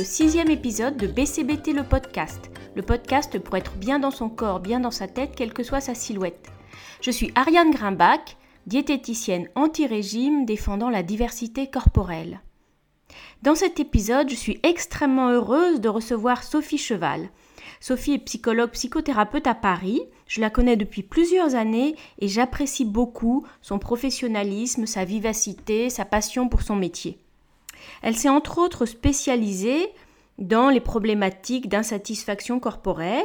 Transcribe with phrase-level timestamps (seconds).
[0.00, 4.58] le sixième épisode de BCBT le podcast, le podcast pour être bien dans son corps,
[4.58, 6.50] bien dans sa tête, quelle que soit sa silhouette.
[7.02, 12.40] Je suis Ariane Grimbach, diététicienne anti-régime défendant la diversité corporelle.
[13.42, 17.28] Dans cet épisode, je suis extrêmement heureuse de recevoir Sophie Cheval.
[17.78, 20.00] Sophie est psychologue psychothérapeute à Paris.
[20.26, 26.48] Je la connais depuis plusieurs années et j'apprécie beaucoup son professionnalisme, sa vivacité, sa passion
[26.48, 27.18] pour son métier.
[28.02, 29.90] Elle s'est entre autres spécialisée
[30.38, 33.24] dans les problématiques d'insatisfaction corporelle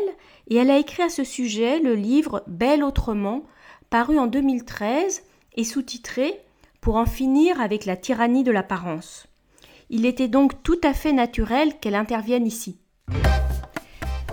[0.50, 3.44] et elle a écrit à ce sujet le livre Belle autrement,
[3.90, 5.24] paru en 2013
[5.56, 6.40] et sous-titré
[6.82, 9.28] Pour en finir avec la tyrannie de l'apparence.
[9.90, 12.78] Il était donc tout à fait naturel qu'elle intervienne ici.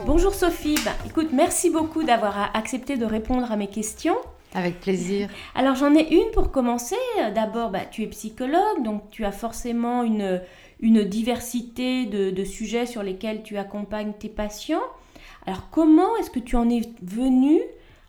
[0.04, 4.16] Bonjour Sophie, bah, écoute, merci beaucoup d'avoir accepté de répondre à mes questions.
[4.54, 5.28] Avec plaisir.
[5.54, 6.96] Alors j'en ai une pour commencer.
[7.34, 10.40] D'abord, bah, tu es psychologue, donc tu as forcément une,
[10.80, 14.82] une diversité de, de, sujets sur lesquels tu accompagnes tes patients.
[15.46, 17.60] Alors comment est-ce que tu en es venu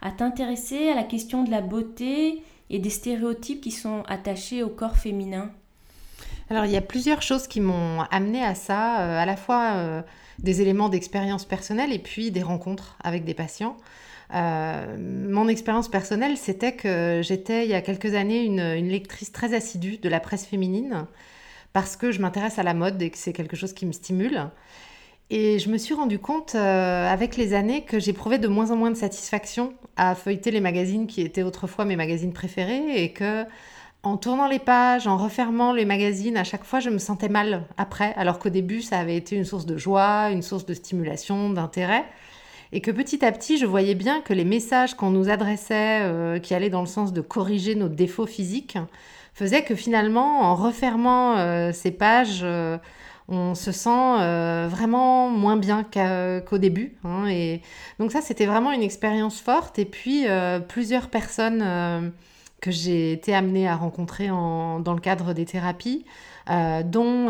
[0.01, 4.69] à t'intéresser à la question de la beauté et des stéréotypes qui sont attachés au
[4.69, 5.49] corps féminin?
[6.49, 9.73] Alors, il y a plusieurs choses qui m'ont amené à ça, euh, à la fois
[9.75, 10.01] euh,
[10.39, 13.77] des éléments d'expérience personnelle et puis des rencontres avec des patients.
[14.33, 19.53] Euh, mon expérience personnelle, c'était que j'étais il y a quelques années une, lectrice très
[19.53, 21.05] assidue de la presse féminine
[21.73, 24.49] parce que je m'intéresse à la mode et que c'est quelque chose qui me stimule.
[25.29, 28.91] Et je me suis rendu compte avec les années que j'éprouvais de moins en moins
[28.91, 33.45] de satisfaction à feuilleter les magazines qui étaient autrefois mes magazines préférés et que
[34.03, 37.63] en tournant les pages, en refermant les magazines, à chaque fois, je me sentais mal
[37.77, 41.49] après, alors qu'au début, ça avait été une source de joie, une source de stimulation,
[41.49, 42.03] d'intérêt.
[42.75, 46.39] Et que petit à petit, je voyais bien que les messages qu'on nous adressait, euh,
[46.39, 48.79] qui allaient dans le sens de corriger nos défauts physiques,
[49.35, 52.79] faisaient que finalement, en refermant euh, ces pages, euh,
[53.29, 54.17] on se sent
[54.69, 56.95] vraiment moins bien qu'au début.
[57.05, 57.27] Hein.
[57.27, 57.61] et
[57.99, 59.79] donc ça, c'était vraiment une expérience forte.
[59.79, 60.25] Et puis,
[60.67, 62.11] plusieurs personnes
[62.59, 66.03] que j'ai été amenée à rencontrer dans le cadre des thérapies,
[66.49, 67.29] dont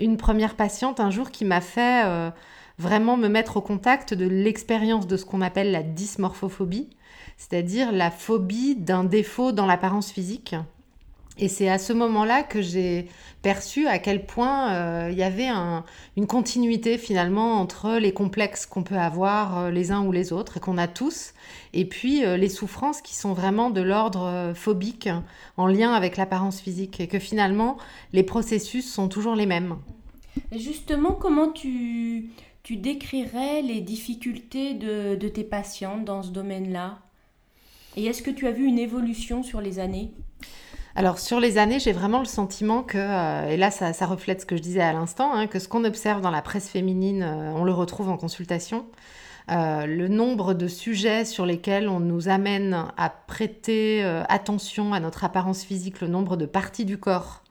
[0.00, 2.32] une première patiente un jour qui m'a fait
[2.78, 6.90] vraiment me mettre au contact de l'expérience de ce qu'on appelle la dysmorphophobie,
[7.36, 10.54] c'est-à-dire la phobie d'un défaut dans l'apparence physique.
[11.38, 13.08] Et c'est à ce moment-là que j'ai
[13.42, 15.50] perçu à quel point euh, il y avait
[16.16, 20.60] une continuité finalement entre les complexes qu'on peut avoir euh, les uns ou les autres
[20.60, 21.34] qu'on a tous,
[21.74, 25.10] et puis euh, les souffrances qui sont vraiment de l'ordre phobique
[25.58, 27.76] en lien avec l'apparence physique, et que finalement
[28.14, 29.76] les processus sont toujours les mêmes.
[30.52, 32.30] Justement, comment tu,
[32.66, 36.98] tu décrirais les difficultés de, tes patientes dans ce domaine-là?
[37.94, 40.10] Et est-ce que tu as vu une évolution sur les années?
[40.96, 44.46] Alors sur les années, j'ai vraiment le sentiment que, euh, et là ça, reflète ce
[44.46, 47.52] que je disais à l'instant, hein, que ce qu'on observe dans la presse féminine, euh,
[47.54, 48.86] on le retrouve en consultation.
[49.52, 55.22] Euh, le nombre de sujets sur lesquels on nous amène à prêter attention à notre
[55.22, 57.44] apparence physique, le nombre de parties du corps,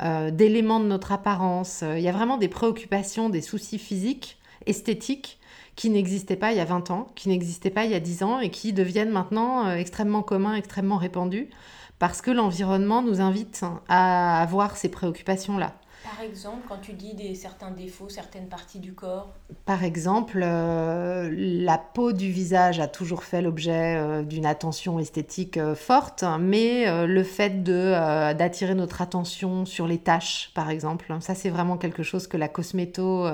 [0.00, 5.38] d'éléments de notre apparence, il y a vraiment des préoccupations, des soucis physiques, esthétiques,
[5.74, 8.22] qui n'existaient pas il y a 20 ans, qui n'existaient pas il y a 10
[8.22, 11.50] ans et qui deviennent maintenant extrêmement communs, extrêmement répandus
[11.98, 15.74] parce que l'environnement nous invite à avoir ces préoccupations-là.
[16.04, 19.34] Par exemple, quand tu dis des, certains défauts, certaines parties du corps
[19.64, 25.56] Par exemple, euh, la peau du visage a toujours fait l'objet euh, d'une attention esthétique
[25.56, 31.50] euh, forte, mais le fait d'attirer notre attention sur les taches, par exemple, ça c'est
[31.50, 33.26] vraiment quelque chose que la cosméto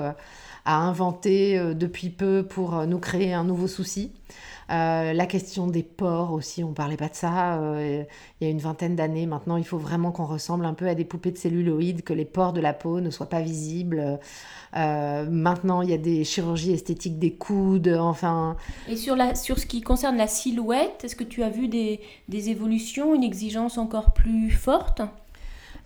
[0.65, 4.11] a inventé depuis peu pour nous créer un nouveau souci.
[4.69, 8.03] Euh, la question des pores aussi, on parlait pas de ça euh,
[8.39, 9.25] il y a une vingtaine d'années.
[9.25, 12.25] Maintenant, il faut vraiment qu'on ressemble un peu à des poupées de celluloïdes, que les
[12.25, 14.19] pores de la peau ne soient pas visibles.
[14.75, 18.55] Euh, maintenant, il y a des chirurgies esthétiques des coudes, enfin.
[18.89, 21.99] Et sur, la, sur ce qui concerne la silhouette, est-ce que tu as vu des,
[22.29, 25.01] des évolutions, une exigence encore plus forte?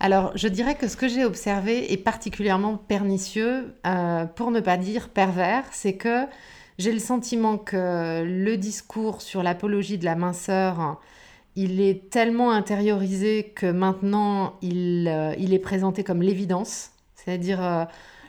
[0.00, 3.74] Alors, je dirais que ce que j'ai observé est particulièrement pernicieux,
[4.36, 6.24] pour ne pas dire pervers, c'est que
[6.78, 11.00] j'ai le sentiment que le discours sur l'apologie de la minceur,
[11.56, 16.90] il est tellement intériorisé que maintenant il, euh, est présenté comme l'évidence.
[17.16, 17.84] C'est-à-dire euh,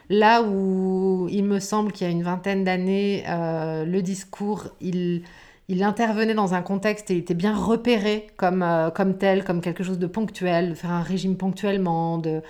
[0.08, 5.22] là où il me semble qu'il y a une vingtaine d'années, euh, le discours, il,
[5.70, 9.84] il intervenait dans un contexte et il était bien repéré comme, comme tel, comme quelque
[9.84, 12.18] chose de ponctuel, de faire un régime ponctuellement.
[12.18, 12.42] De...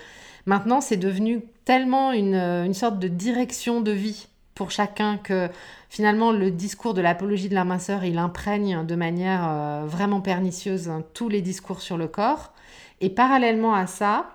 [0.47, 5.49] Maintenant, c'est devenu tellement une, une sorte de direction de vie pour chacun que
[5.89, 10.89] finalement le discours de l'apologie de la minceur, il imprègne de manière euh, vraiment pernicieuse
[10.89, 12.53] hein, tous les discours sur le corps.
[13.01, 14.31] Et parallèlement à ça,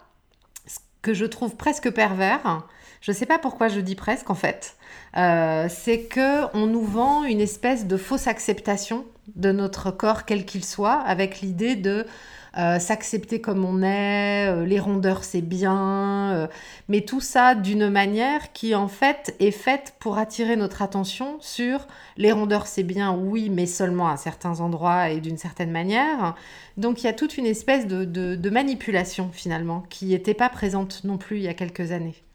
[0.66, 2.66] ce que je trouve presque pervers,
[3.00, 4.76] je ne sais pas pourquoi je dis presque en fait,
[5.16, 9.04] euh, c'est que on nous vend une espèce de fausse acceptation
[9.34, 12.06] de notre corps quel qu'il soit, avec l'idée de
[12.58, 16.48] euh, s'accepter comme on est, euh, les rondeurs c'est bien,
[16.88, 21.86] mais tout ça d'une manière qui en fait est faite pour attirer notre attention sur
[22.16, 26.34] les rondeurs c'est bien, oui, mais seulement à certains endroits et d'une certaine manière.
[26.76, 31.18] Donc il y a toute une espèce de manipulation finalement qui n'était pas présente non
[31.18, 32.25] plus il y a quelques années.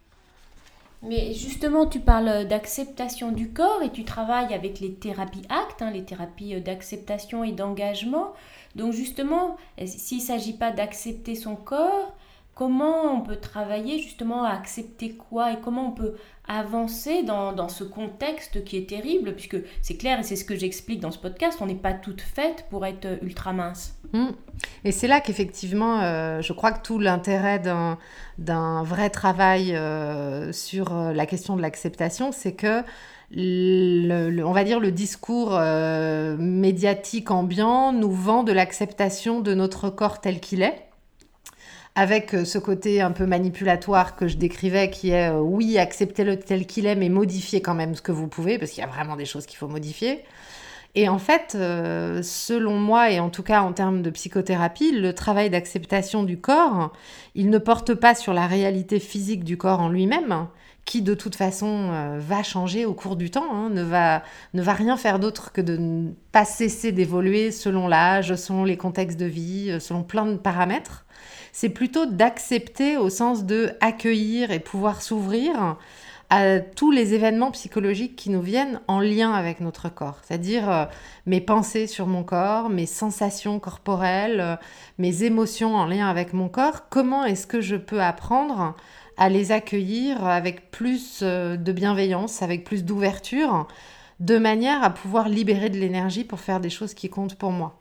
[1.03, 5.89] Mais justement, tu parles d'acceptation du corps et tu travailles avec les thérapies actes, hein,
[5.89, 8.33] les thérapies d'acceptation et d'engagement.
[8.75, 12.13] Donc justement, s'il ne s'agit pas d'accepter son corps,
[12.53, 16.15] comment on peut travailler justement à accepter quoi et comment on peut
[16.57, 21.00] avancer dans, ce contexte qui est terrible, puisque c'est clair et c'est ce que j'explique
[21.00, 23.95] dans ce podcast, on n'est pas toutes faites pour être ultra mince.
[24.13, 24.27] Mmh.
[24.83, 30.95] Et c'est là qu'effectivement, euh, je crois que tout l'intérêt d'un vrai travail euh, sur
[30.95, 32.83] euh, la question de l'acceptation, c'est que
[33.33, 35.57] on va dire le discours
[36.38, 40.90] médiatique ambiant nous vend de l'acceptation de notre corps tel qu'il est
[41.95, 46.39] avec euh, ce côté un peu manipulatoire que je décrivais, qui est euh, oui, acceptez-le
[46.39, 48.89] tel qu'il est, mais modifiez quand même ce que vous pouvez, parce qu'il y a
[48.89, 50.23] vraiment des choses qu'il faut modifier.
[50.93, 55.13] Et en fait, euh, selon moi, et en tout cas en termes de psychothérapie, le
[55.13, 56.91] travail d'acceptation du corps,
[57.33, 60.47] il ne porte pas sur la réalité physique du corps en lui-même,
[60.86, 64.24] qui de toute façon va changer au cours du temps, hein, ne, va,
[64.54, 68.78] ne va rien faire d'autre que de ne pas cesser d'évoluer selon l'âge, selon les
[68.78, 71.06] contextes de vie, selon plein de paramètres.
[71.54, 75.78] C'est plutôt d'accepter au sens de accueillir et pouvoir s'ouvrir
[76.31, 80.86] à tous les événements psychologiques qui nous viennent en lien avec notre corps, c'est-à-dire euh,
[81.25, 84.56] mes pensées sur mon corps, mes sensations corporelles, euh,
[84.98, 88.78] mes émotions en lien avec mon corps, comment est-ce que je peux apprendre
[89.21, 93.68] à les accueillir avec plus euh, de bienveillance, avec plus d'ouverture,
[94.19, 97.81] de manière à pouvoir libérer de l'énergie pour faire des choses qui comptent pour moi.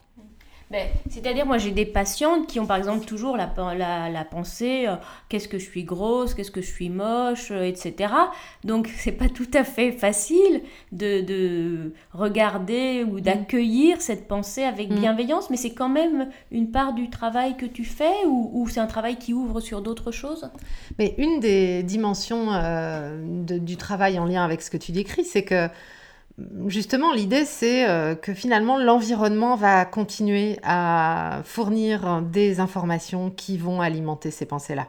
[0.70, 3.52] Ben, c'est-à-dire, moi, j'ai des patientes qui ont, par exemple, toujours la,
[4.08, 4.94] la, pensée euh,
[5.28, 8.14] qu'est-ce que je suis grosse, qu'est-ce que je suis moche, euh, etc.
[8.62, 10.62] Donc, c'est pas tout à fait facile
[10.92, 13.20] de, de regarder ou mm.
[13.20, 14.94] d'accueillir cette pensée avec mm.
[14.94, 18.80] bienveillance, mais c'est quand même une part du travail que tu fais ou, ou c'est
[18.80, 20.52] un travail qui ouvre sur d'autres choses?
[21.00, 25.42] Mais une des dimensions euh, du travail en lien avec ce que tu décris, c'est
[25.42, 25.68] que
[26.66, 33.80] justement, l'idée, c'est euh, que finalement, l'environnement va continuer à fournir des informations qui vont
[33.80, 34.86] alimenter ces pensées-là.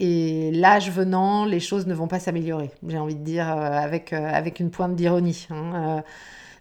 [0.00, 4.12] Et l'âge venant, les choses ne vont pas s'améliorer, j'ai envie de dire, euh, avec,
[4.12, 5.46] euh, avec une pointe d'ironie.
[5.50, 6.02] Hein,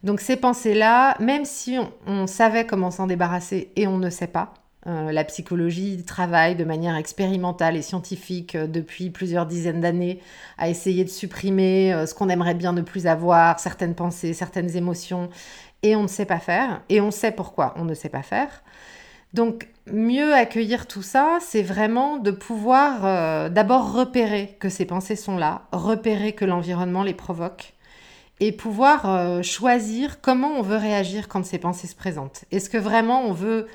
[0.03, 4.53] donc ces pensées-là, même si on savait comment s'en débarrasser et on ne sait pas,
[4.85, 10.19] euh, la psychologie travaille de manière expérimentale et scientifique euh, depuis plusieurs dizaines d'années
[10.57, 14.75] à essayer de supprimer euh, ce qu'on aimerait bien ne plus avoir, certaines pensées, certaines
[14.75, 15.29] émotions,
[15.83, 18.63] et on ne sait pas faire, et on sait pourquoi on ne sait pas faire.
[19.33, 25.37] Donc, mieux accueillir tout ça, c'est vraiment de pouvoir d'abord repérer que ces pensées sont
[25.37, 27.73] là, repérer que l'environnement les provoque,
[28.39, 32.45] et pouvoir choisir comment on veut réagir quand ces pensées se présentent.
[32.51, 33.67] Est-ce que vraiment on veut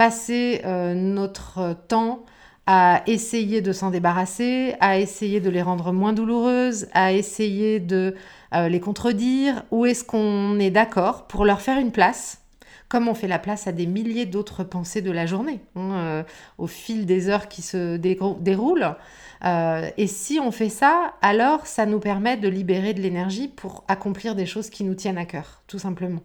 [0.00, 2.24] passer euh, notre temps
[2.66, 8.14] à essayer de s'en débarrasser, à essayer de les rendre moins douloureuses, à essayer de
[8.54, 12.40] euh, les contredire, ou est-ce qu'on est, d'accord pour leur faire une place,
[12.88, 16.22] comme on fait la place à des milliers d'autres pensées de la journée, hein, euh,
[16.56, 18.96] au fil des heures qui se déroulent.
[19.44, 24.34] et si on fait ça, alors ça nous permet de libérer de l'énergie pour accomplir
[24.34, 26.22] des choses qui nous tiennent à cœur, tout simplement.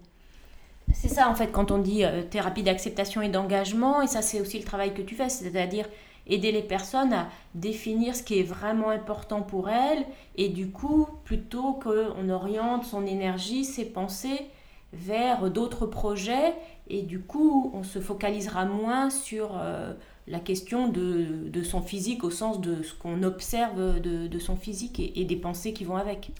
[0.97, 4.39] C'est ça, en fait, quand on dit euh, thérapie d'acceptation et d'engagement, et ça, c'est
[4.39, 5.87] aussi le travail que tu fais, c'est-à-dire
[6.25, 10.05] aider les personnes à définir ce qui est vraiment important pour elles,
[10.37, 14.47] et du coup, plutôt qu'on oriente son énergie, ses pensées
[14.93, 16.53] vers d'autres projets,
[16.87, 19.51] et du coup, on se focalisera moins sur...
[19.57, 19.93] Euh,
[20.27, 25.23] la question de, son physique au sens de ce qu'on observe de, son physique et,
[25.23, 26.31] des pensées qui vont avec.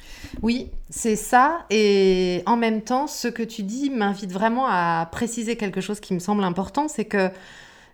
[0.42, 1.66] Oui, c'est ça.
[1.70, 6.14] Et en même temps, ce que tu dis m'invite vraiment à préciser quelque chose qui
[6.14, 7.30] me semble important, c'est que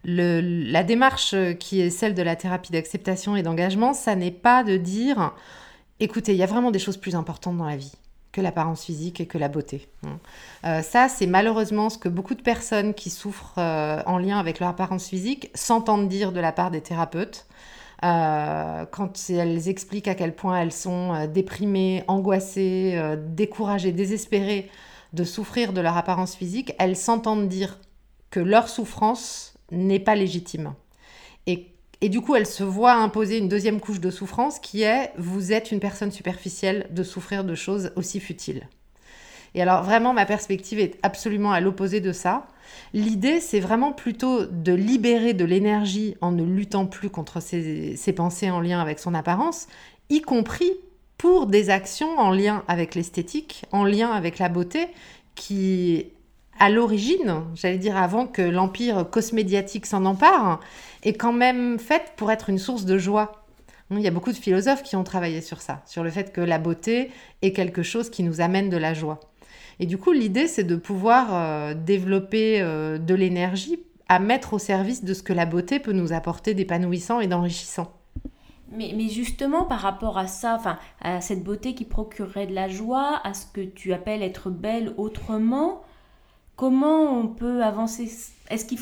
[0.04, 4.78] la démarche qui est celle de la thérapie d'acceptation et d'engagement, ça n'est pas de
[4.78, 5.34] dire,
[6.00, 7.94] écoutez, il y a vraiment des choses plus importantes dans la vie
[8.32, 9.88] que l'apparence physique et que la beauté.
[10.06, 10.20] Hein.
[10.66, 14.60] Euh, ça, c'est malheureusement ce que beaucoup de personnes qui souffrent euh, en lien avec
[14.60, 17.46] leur apparence physique s'entendent dire de la part des thérapeutes.
[18.04, 24.72] Euh, quand elles expliquent à quel point elles sont déprimées, angoissées, découragées, désespérées
[25.14, 27.78] de souffrir de leur apparence physique, elles s'entendent dire
[28.32, 30.74] que leur souffrance n'est pas légitime.
[31.48, 31.68] Et
[32.02, 35.54] Et du coup, elle se voit imposer une deuxième couche de souffrance qui est vous
[35.54, 38.68] êtes une personne superficielle de souffrir de choses aussi futiles.
[39.54, 42.48] Et alors vraiment, ma perspective est absolument à l'opposé de ça.
[42.94, 48.50] L'idée, c'est vraiment plutôt de libérer de l'énergie en ne luttant plus contre ses, pensées
[48.50, 49.68] en lien avec son apparence,
[50.10, 50.72] y compris
[51.18, 54.88] pour des actions en lien avec l'esthétique, en lien avec la beauté,
[55.36, 56.08] qui,
[56.62, 60.60] à l'origine, j'allais dire avant que l'empire cosmédiatique s'en empare,
[61.02, 63.44] est quand même faite pour être une source de joie.
[63.90, 66.40] Il y a beaucoup de philosophes qui ont travaillé sur ça, sur le fait que
[66.40, 67.10] la beauté
[67.42, 69.20] est quelque chose qui nous amène de la joie.
[69.80, 74.60] Et du coup, l'idée, c'est de pouvoir euh, développer euh, de l'énergie à mettre au
[74.60, 77.92] service de ce que la beauté peut nous apporter d'épanouissant et d'enrichissant.
[78.72, 83.20] Mais, justement, par rapport à ça, enfin, à cette beauté qui procurerait de la joie,
[83.24, 85.82] à ce que tu appelles être belle autrement,
[86.62, 88.08] comment on peut avancer?
[88.52, 88.78] Est-ce qu'il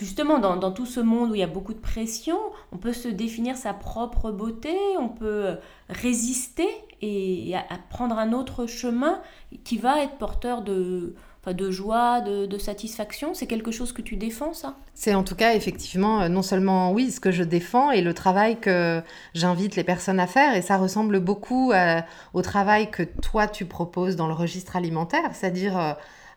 [0.00, 2.36] justement dans, tout ce monde où il y a beaucoup de pression,
[2.72, 5.54] on peut se définir sa propre beauté, on peut
[5.88, 6.66] résister
[7.00, 9.20] et, à, prendre un autre chemin
[9.62, 11.14] qui va être porteur de,
[11.46, 13.34] de joie, de, satisfaction?
[13.34, 14.74] C'est quelque chose que tu défends, ça?
[14.94, 18.14] C'est en tout cas, effectivement, euh, non seulement, oui, ce que je défends et le
[18.14, 19.00] travail que
[19.34, 20.56] j'invite les personnes à faire.
[20.56, 22.00] Et ça ressemble beaucoup euh,
[22.34, 25.92] au travail que toi, tu proposes dans le registre alimentaire, c'est-à-dire euh,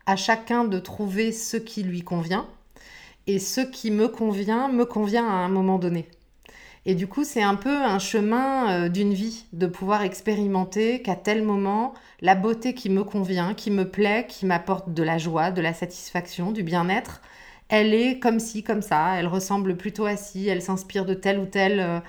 [0.06, 2.48] à chacun de trouver ce qui lui convient.
[3.28, 6.08] Et ce qui me convient, me convient à un moment donné.
[6.86, 11.16] Et du coup, c'est un peu un chemin euh, d'une vie de pouvoir expérimenter qu'à
[11.16, 15.50] tel moment, la beauté qui me convient, qui me plaît, qui m'apporte de la joie,
[15.50, 17.22] de la satisfaction, du bien-être,
[17.70, 21.40] elle est comme ci, comme ça, elle ressemble plutôt à ci, elle s'inspire de tel
[21.40, 22.00] ou tel euh,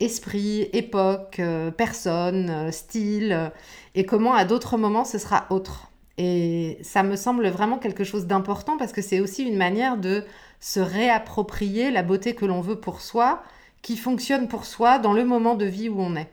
[0.00, 3.52] esprit, époque, euh, personne, style,
[3.94, 5.88] et comment à d'autres moments ce sera autre.
[6.18, 10.24] Et ça me semble vraiment quelque chose d'important parce que c'est aussi une manière de
[10.58, 13.42] se réapproprier la beauté que l'on veut pour soi,
[13.82, 16.28] qui fonctionne pour soi dans le moment de vie où on est.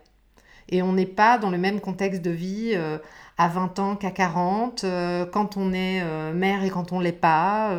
[0.69, 2.97] Et on n'est pas dans le même contexte de vie euh,
[3.37, 7.11] à 20 ans qu'à 40, euh, quand on est euh, mère et quand on l'est
[7.11, 7.77] pas,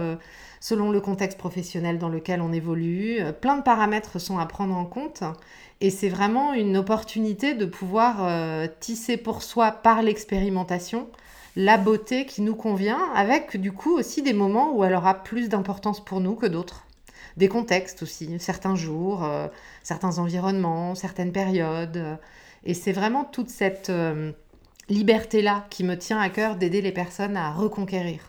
[0.61, 3.21] selon le contexte professionnel dans lequel on évolue.
[3.41, 5.25] plein de paramètres sont à prendre en compte.
[5.81, 8.29] Et c'est vraiment une opportunité de pouvoir
[8.81, 11.09] tisser pour soi par l'expérimentation
[11.57, 15.49] la beauté qui nous convient, avec du coup aussi des moments où elle aura plus
[15.49, 16.87] d'importance pour nous que d'autres
[17.37, 19.49] des contextes aussi, certains jours, euh,
[19.83, 22.19] certains environnements, certaines périodes.
[22.65, 24.33] et c'est vraiment toute cette euh,
[24.89, 28.21] liberté-là qui me tient à cœur d'aider les personnes à reconquérir.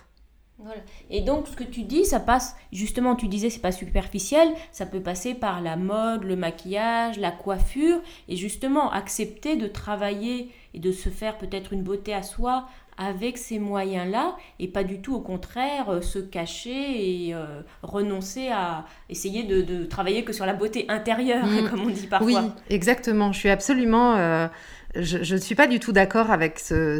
[0.59, 0.81] Voilà.
[1.11, 4.87] Et donc, ce que tu dis, ça passe, justement, tu disais, c'est pas superficiel, ça
[4.87, 10.79] peut passer par la mode, le maquillage, la coiffure, et justement, accepter de travailler et
[10.79, 12.67] de se faire peut-être une beauté à soi
[12.99, 18.49] avec ces moyens-là et pas du tout au contraire euh, se cacher et euh, renoncer
[18.49, 21.69] à essayer de, travailler que sur la beauté intérieure, mm.
[21.71, 22.27] comme on dit parfois.
[22.27, 23.31] Oui, exactement.
[23.31, 24.15] Je suis absolument...
[24.17, 24.47] Euh,
[24.95, 26.99] je ne suis pas du tout d'accord avec ce,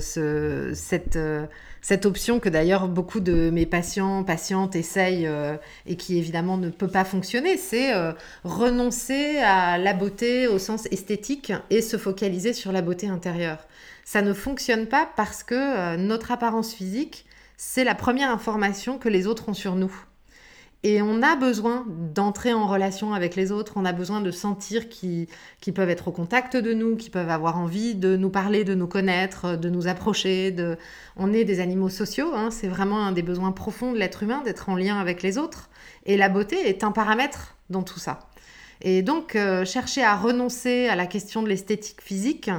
[0.74, 1.18] cette,
[1.82, 5.30] cette option que d'ailleurs beaucoup de mes patients, patientes essayent
[5.86, 7.58] et qui évidemment ne peut pas fonctionner.
[7.58, 7.94] C'est
[8.44, 13.60] renoncer à la beauté au sens esthétique et se focaliser sur la beauté intérieure
[14.08, 17.26] ça ne fonctionne pas parce que euh, notre apparence physique,
[17.58, 19.94] c'est la première information que les autres ont sur nous.
[20.84, 24.90] Et on a besoin d'entrer en relation avec les autres, on a besoin de sentir
[24.90, 25.28] qu'ils
[25.74, 28.88] peuvent être au contact de nous, qu'ils peuvent avoir envie de nous parler, de nous
[28.88, 30.56] connaître, de nous approcher.
[31.16, 32.52] On est des animaux sociaux, hein.
[32.52, 35.70] c'est vraiment un des besoins profonds de l'être humain d'être en lien avec les autres.
[36.06, 38.20] Et la beauté est un paramètre dans tout ça.
[38.82, 42.52] Et donc, euh, chercher à renoncer à la question de l'esthétique physique,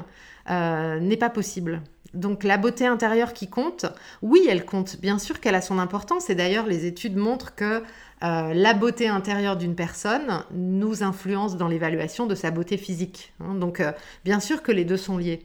[0.50, 1.82] euh, n'est pas possible.
[2.18, 3.86] Donc la beauté intérieure qui compte,
[4.22, 5.00] oui, elle compte.
[5.00, 7.82] Bien sûr qu'elle a son importance et d'ailleurs les études montrent que
[8.24, 13.32] euh, la beauté intérieure d'une personne nous influence dans l'évaluation de sa beauté physique.
[13.40, 13.54] Hein.
[13.54, 13.92] Donc euh,
[14.24, 15.44] bien sûr que les deux sont liés.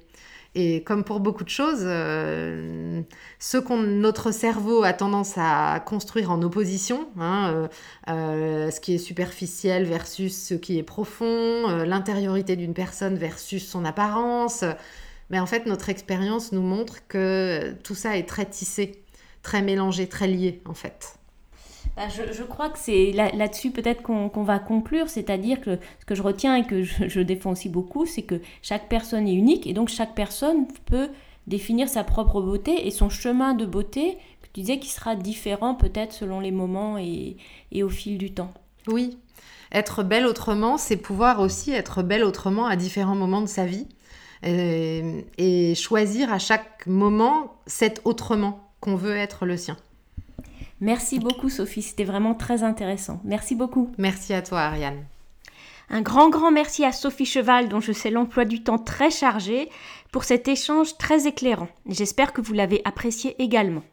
[0.56, 6.40] Et comme pour beaucoup de choses, ce qu'on notre cerveau a tendance à construire en
[6.44, 7.68] opposition, hein,
[8.06, 14.64] ce qui est superficiel versus ce qui est profond, l'intériorité d'une personne versus son apparence,
[15.34, 19.02] mais en fait, notre expérience nous montre que tout ça est très tissé,
[19.42, 21.16] très mélangé, très lié, en fait.
[21.98, 26.22] Bah, je, crois que c'est là-dessus peut-être qu'on va conclure, c'est-à-dire que ce que je
[26.22, 29.90] retiens et que je, défends aussi beaucoup, c'est que chaque personne est unique et donc
[29.90, 31.10] chaque personne peut
[31.48, 35.74] définir sa propre beauté et son chemin de beauté, que tu disais, qui sera différent
[35.74, 37.38] peut-être selon les moments et,
[37.72, 38.54] et au fil du temps.
[38.86, 39.18] Oui,
[39.72, 43.88] être belle autrement, c'est pouvoir aussi être belle autrement à différents moments de sa vie.
[44.46, 49.78] Euh, et, choisir à chaque moment cet autrement qu'on veut être le sien.
[50.82, 53.22] Merci beaucoup Sophie, c'était vraiment très intéressant.
[53.24, 53.92] Merci beaucoup.
[53.98, 55.06] Merci à toi Ariane.
[55.90, 59.70] Un grand grand merci à Sophie Cheval, dont je sais l'emploi du temps très chargé,
[60.12, 61.70] pour cet échange très éclairant.
[61.88, 63.84] J'espère que vous l'avez apprécié également.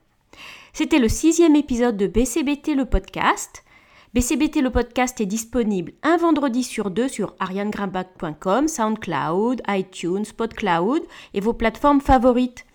[0.73, 3.65] C'était le sixième épisode de BCBT le podcast.
[4.13, 11.03] BCBT le podcast est disponible un vendredi sur deux sur arianegrimbach.com, SoundCloud, iTunes, PodCloud
[11.33, 12.67] et vos plateformes favorites.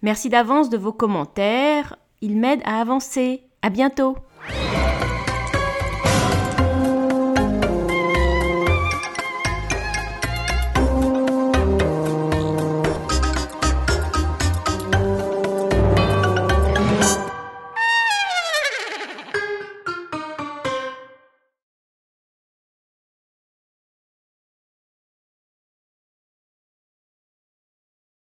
[0.00, 3.42] Merci d'avance de vos commentaires, ils m'aident à avancer.
[3.60, 4.16] À bientôt!